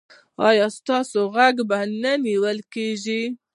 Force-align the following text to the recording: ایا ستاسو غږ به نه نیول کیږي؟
ایا 0.49 0.67
ستاسو 0.77 1.19
غږ 1.35 1.55
به 1.69 1.79
نه 2.01 2.13
نیول 2.25 2.57
کیږي؟ 2.73 3.21